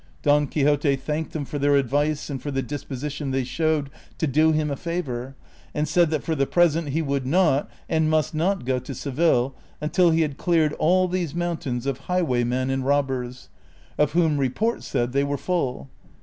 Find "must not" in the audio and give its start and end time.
8.09-8.65